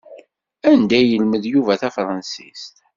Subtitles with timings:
[0.71, 2.75] Anda i yelmed Yuba tafransist?